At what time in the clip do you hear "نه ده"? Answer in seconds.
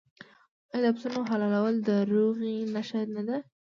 3.15-3.37